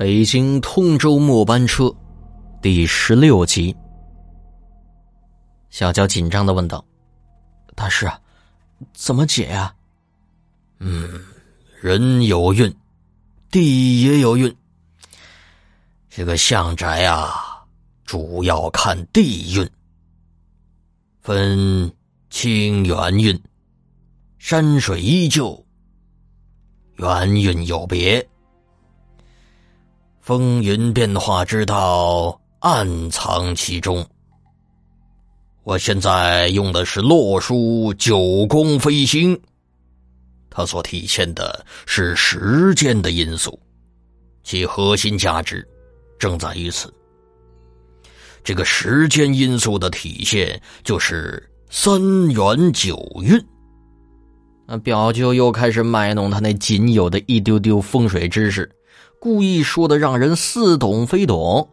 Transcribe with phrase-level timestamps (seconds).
[0.00, 1.94] 北京通州末班车，
[2.62, 3.76] 第十六集。
[5.68, 6.82] 小娇紧张的问道
[7.76, 8.10] ：“大师，
[8.94, 9.74] 怎么解呀
[10.80, 11.22] ？”“嗯，
[11.82, 12.74] 人有运，
[13.50, 14.56] 地也有运。
[16.08, 17.62] 这个相宅啊，
[18.06, 19.70] 主要看地运，
[21.20, 21.92] 分
[22.30, 23.38] 清远运、
[24.38, 25.62] 山水依旧。
[26.96, 28.26] 远运有别，
[30.30, 34.06] 风云变化之道暗藏其中。”
[35.64, 39.36] 我现在用的是洛书九宫飞星，
[40.48, 43.58] 它所体现的是时间的因素，
[44.44, 45.66] 其核心价值
[46.16, 46.94] 正在于此。
[48.44, 52.00] 这个时间因素的体现就是三
[52.30, 53.44] 元九运。
[54.64, 58.70] 那表舅又开始卖弄他那仅有的一丢丢风水知识，
[59.20, 61.68] 故意说的让人似懂非懂。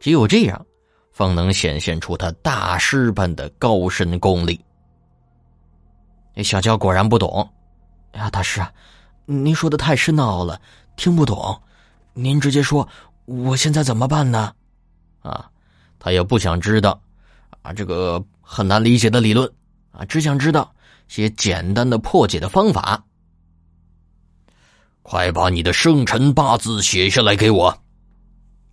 [0.00, 0.66] 只有这样。
[1.12, 4.60] 方能显现出他大师般的高深功力。
[6.42, 7.48] 小娇果然不懂。
[8.10, 8.72] 哎呀，大师啊，
[9.24, 10.60] 您说的太深奥了，
[10.96, 11.62] 听不懂。
[12.14, 12.88] 您直接说，
[13.26, 14.52] 我现在怎么办呢？
[15.22, 15.48] 啊，
[16.00, 17.00] 他也不想知道
[17.62, 19.48] 啊，这个很难理解的理论
[19.92, 20.74] 啊，只想知道
[21.06, 23.04] 些简单的破解的方法。
[25.04, 27.78] 快把你的生辰八字写下来给我。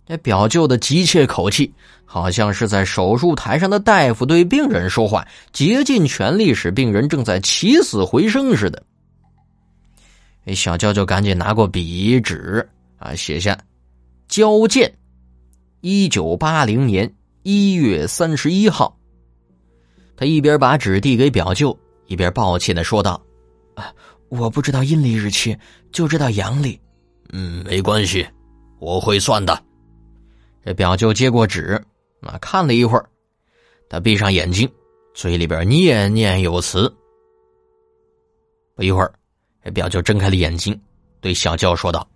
[0.06, 1.72] 这表舅的急切口气，
[2.06, 8.82] 好像是在手术台上的大夫对病人说话，竭尽全力使病人正在起死回生似的。
[10.54, 12.66] 小娇就赶紧拿过笔纸
[12.98, 13.56] 啊，写下
[14.26, 14.92] “交建，
[15.82, 18.98] 一九八零年一月三十一号。”
[20.16, 23.22] 他一边把纸递给表舅，一边抱歉的说道
[23.76, 23.92] ：“啊，
[24.32, 25.54] 我不知道阴历日期，
[25.92, 26.80] 就知道阳历。
[27.34, 28.26] 嗯，没关系，
[28.78, 29.62] 我会算的。”
[30.64, 31.78] 这表舅接过纸，
[32.22, 33.06] 啊，看了一会儿，
[33.90, 34.66] 他闭上眼睛，
[35.12, 36.90] 嘴里边念念有词。
[38.74, 39.12] 不一会儿，
[39.62, 40.80] 这表舅睁开了眼睛，
[41.20, 42.08] 对小娇说道：“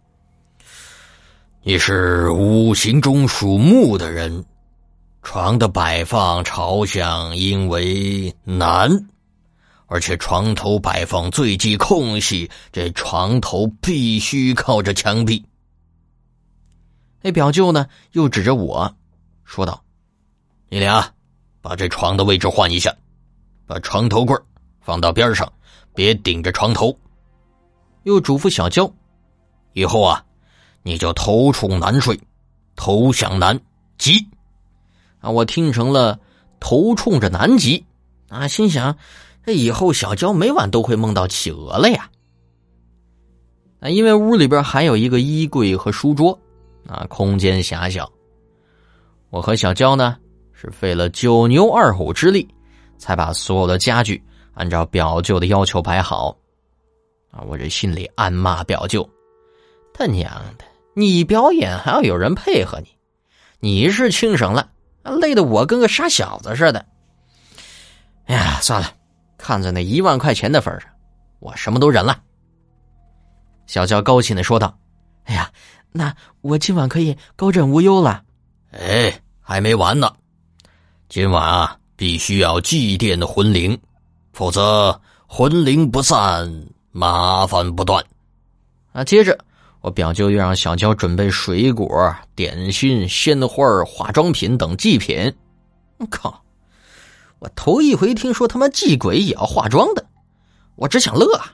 [1.63, 4.43] 你是五行中属木的人，
[5.23, 8.91] 床的摆放朝向应为南，
[9.87, 15.45] 而且床头摆放最忌空隙，这床头必须靠着墙壁。”
[17.23, 17.89] 那表舅呢？
[18.13, 18.95] 又指着我，
[19.45, 19.83] 说道
[20.69, 21.13] ：“你俩
[21.61, 22.95] 把这床的位置换一下，
[23.67, 24.37] 把床头柜
[24.81, 25.53] 放到边上，
[25.95, 26.97] 别顶着床头。”
[28.05, 28.93] 又嘱咐小娇
[29.75, 30.25] ：“以后啊，
[30.83, 32.21] 你就头冲南睡，
[32.77, 33.61] 头向南
[33.99, 34.29] 极。”
[35.19, 36.21] 啊，我听成了
[36.61, 37.85] 头冲着南极
[38.29, 38.97] 啊，心想：
[39.47, 42.11] 这以后小娇每晚都会梦到企鹅了呀。
[43.79, 46.37] 啊，因为屋里边还有一个衣柜和书桌。
[46.89, 48.11] 啊，空间狭小。
[49.31, 50.17] 我和小娇呢，
[50.53, 52.49] 是费了九牛二虎之力，
[52.97, 54.23] 才把所有的家具
[54.55, 56.37] 按照表舅的要求摆好。
[57.33, 59.09] 啊，我这心里暗骂表舅
[59.93, 60.65] ：“他娘的，
[60.95, 62.89] 你表演还要有人配合你，
[63.59, 64.71] 你是轻省了，
[65.03, 66.87] 累得我跟个傻小子似的。”
[68.27, 68.93] 哎呀，算了，
[69.39, 70.91] 看在那一万块钱的份上，
[71.41, 72.21] 我什么都忍了。
[73.67, 74.77] 小娇高兴的说道
[75.25, 75.51] ：“哎呀。”
[75.93, 78.23] 那我今晚可以高枕无忧了。
[78.71, 80.13] 哎，还没完呢！
[81.09, 83.81] 今晚啊，必须要祭奠魂灵，
[84.35, 88.05] 否则魂灵不散，麻烦不断。
[88.93, 89.39] 啊，接着
[89.81, 95.35] 我表舅又让小娇准备水果、点心、鲜花、化妆品等祭品。
[95.97, 96.45] 我靠！
[97.39, 100.05] 我头一回听说他妈祭鬼也要化妆的，
[100.75, 101.37] 我只想乐。
[101.37, 101.53] 啊。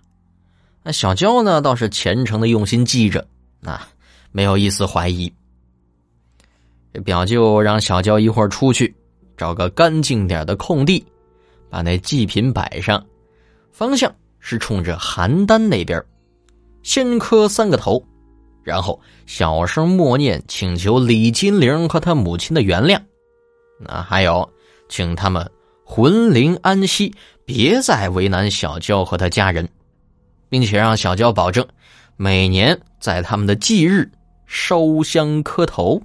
[0.83, 3.27] 那小娇呢，倒是虔诚的用心记着。
[3.65, 3.89] 啊。
[4.35, 5.31] 没有一丝怀疑。
[6.95, 8.95] 这表舅让小娇一会儿出去，
[9.37, 11.05] 找个干净点的空地，
[11.69, 13.05] 把那祭品摆上，
[13.73, 16.03] 方向是冲着邯郸那边，
[16.83, 18.03] 先磕三个头，
[18.63, 22.99] 然后小声默念，请求李金玲和他母亲的原谅。
[23.79, 24.51] 那还有，
[24.89, 25.47] 请他们
[25.95, 29.69] 魂灵安息，别再为难小娇和他家人，
[30.49, 31.69] 并且让小娇保证，
[32.17, 34.11] 每年在他们的忌日。
[34.47, 36.03] 烧香磕头，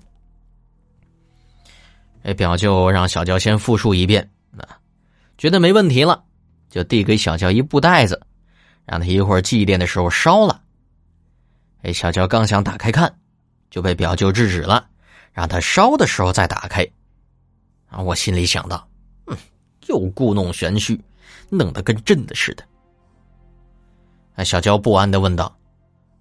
[2.23, 4.79] 哎表舅让小娇先复述一遍，啊，
[5.37, 6.23] 觉得没问题了，
[6.69, 8.21] 就递给小娇一布袋子，
[8.85, 10.61] 让他一会儿祭奠的时候烧了。
[11.81, 13.13] 哎，小娇刚想打开看，
[13.69, 14.87] 就被表舅制止了，
[15.33, 16.87] 让他烧的时候再打开。
[17.89, 18.86] 啊，我心里想到，
[19.87, 20.99] 又故弄玄虚，
[21.49, 24.43] 弄得跟真的似的。
[24.43, 25.55] 小娇不安的问道：“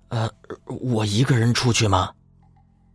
[0.09, 0.31] 呃，
[0.67, 2.11] 我一个人出去吗？”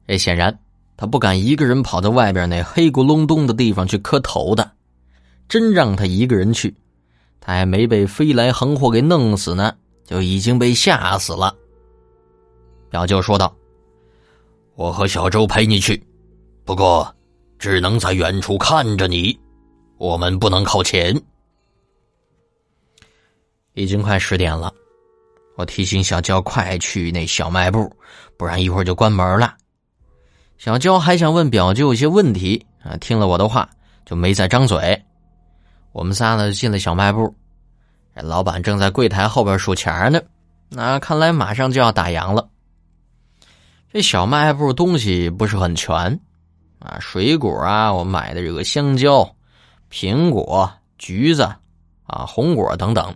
[0.08, 0.58] 这显然
[0.98, 4.72] 他不敢一个人跑到外边那黑咕隆咚的地方去磕头的。
[5.48, 6.74] 真让他一个人去，
[7.42, 9.76] 他还没被飞来横祸给弄死呢，
[10.06, 11.54] 就已经被吓死了。
[12.90, 13.54] 表舅说道
[14.76, 16.02] ：“我和小周陪你去，
[16.64, 17.14] 不过
[17.60, 19.38] 只能在远处看着你，
[20.02, 21.16] 我们不能靠前。”
[23.76, 24.74] 已经快十点了，
[25.56, 27.96] 我提醒小娇快去那小卖部，
[28.36, 29.56] 不然一会儿就关门了。
[30.58, 33.70] 小娇还想问表舅一些问题啊，听了我的话
[34.04, 35.00] 就没再张嘴。
[35.92, 37.36] 我们仨呢进了小卖部，
[38.16, 40.20] 老板正在柜台后边数钱呢，
[40.70, 42.50] 那看来马上就要打烊了。
[43.94, 46.20] 这小卖部东西不是很全
[46.80, 49.36] 啊，水果啊，我买的这个香蕉、
[49.92, 51.44] 苹果、橘子
[52.06, 53.14] 啊、红果等等。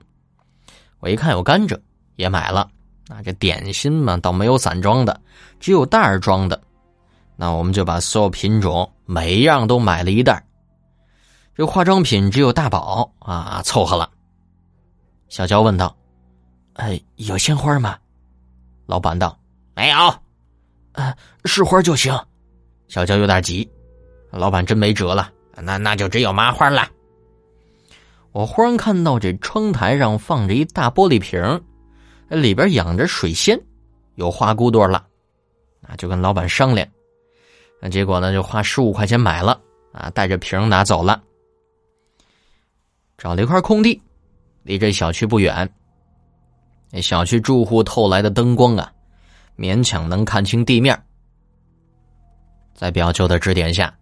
[0.99, 1.79] 我一看有甘蔗，
[2.15, 2.69] 也买了。
[3.07, 5.21] 啊，这点心嘛，倒没有散装的，
[5.59, 6.59] 只有袋儿装的。
[7.35, 10.43] 那我们就把所有品种每一样都买了一袋。
[11.53, 14.09] 这化妆品只有大宝啊，凑合了。
[15.29, 15.95] 小娇问道
[16.73, 17.97] ：“哎，有鲜花吗？”
[18.87, 19.37] 老板道
[19.75, 19.97] ：“没有。
[20.93, 22.17] ”“啊，是花就行。”
[22.87, 23.69] 小娇有点急。
[24.31, 25.31] 老板真没辙了，
[25.61, 26.87] 那那就只有麻花了。
[28.31, 31.61] 我忽然看到这窗台上放着一大玻璃瓶，
[32.29, 33.59] 里边养着水仙，
[34.15, 35.05] 有花骨朵了。
[35.87, 36.87] 啊，就跟老板商量，
[37.79, 39.61] 那结果呢，就花十五块钱买了
[39.93, 41.21] 啊，带着瓶拿走了。
[43.17, 44.01] 找了一块空地，
[44.63, 45.71] 离这小区不远。
[46.91, 48.91] 那小区住户透来的灯光啊，
[49.57, 50.99] 勉强能看清地面。
[52.73, 53.95] 在表舅的指点下，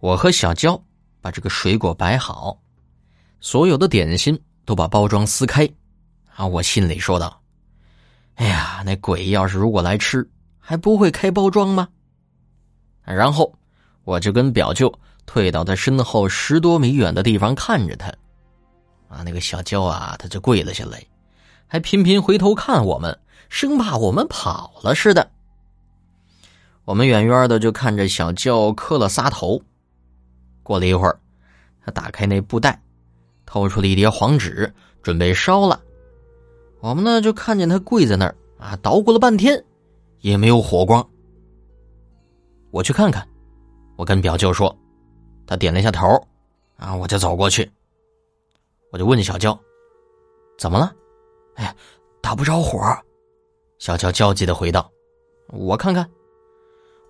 [0.00, 0.82] 我和小娇
[1.20, 2.58] 把这个水果摆好，
[3.38, 5.68] 所有的点心都把包装撕开。
[6.34, 7.42] 啊，我心里说道
[8.36, 10.26] ：“哎呀，那鬼要是如果来吃，
[10.58, 11.86] 还不会开包装吗？”
[13.04, 13.52] 然后
[14.04, 14.90] 我就跟表舅
[15.26, 18.08] 退到他身后十多米远的地方看着他。
[19.08, 21.04] 啊，那个小娇啊，他就跪了下来，
[21.66, 23.20] 还频频回头看我们，
[23.50, 25.30] 生怕我们跑了似的。
[26.86, 29.62] 我们远远的就看着小娇磕了仨头。
[30.62, 31.18] 过了一会儿，
[31.84, 32.80] 他打开那布袋，
[33.46, 34.72] 掏出了一叠黄纸，
[35.02, 35.80] 准备烧了。
[36.80, 39.64] 我们呢就看见他跪在那儿啊，捣鼓了半天，
[40.20, 41.06] 也没有火光。
[42.70, 43.26] 我去看看，
[43.96, 44.74] 我跟表舅说，
[45.46, 46.06] 他点了一下头，
[46.76, 47.70] 啊，我就走过去。
[48.92, 49.58] 我就问小娇
[50.58, 50.92] ：“怎么了
[51.56, 51.74] ？”“哎，
[52.20, 52.78] 打不着火。”
[53.78, 54.90] 小娇焦急的回道。
[55.48, 56.08] “我看看。”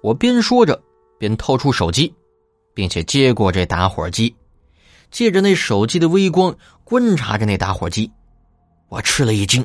[0.03, 0.83] 我边说着
[1.19, 2.15] 边掏出手机，
[2.75, 4.35] 并且接过这打火机，
[5.11, 8.11] 借着那手机的微光观察着那打火机。
[8.89, 9.65] 我吃了一惊，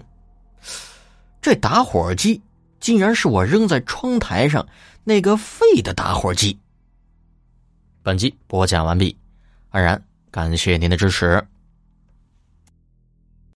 [1.42, 2.42] 这打火机
[2.80, 4.68] 竟然是我扔在窗台上
[5.04, 6.60] 那个废的打火机。
[8.04, 9.18] 本集播讲完毕，
[9.70, 11.48] 安然感谢您的支持。